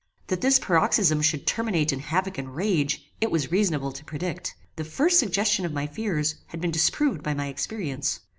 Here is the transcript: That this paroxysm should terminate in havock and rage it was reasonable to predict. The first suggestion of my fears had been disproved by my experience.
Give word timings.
That 0.29 0.41
this 0.41 0.57
paroxysm 0.57 1.21
should 1.21 1.45
terminate 1.45 1.93
in 1.93 1.99
havock 1.99 2.39
and 2.39 2.55
rage 2.55 3.05
it 3.21 3.29
was 3.29 3.51
reasonable 3.51 3.91
to 3.91 4.03
predict. 4.03 4.55
The 4.75 4.83
first 4.83 5.19
suggestion 5.19 5.63
of 5.63 5.73
my 5.73 5.85
fears 5.85 6.37
had 6.47 6.59
been 6.59 6.71
disproved 6.71 7.21
by 7.21 7.35
my 7.35 7.45
experience. 7.49 8.19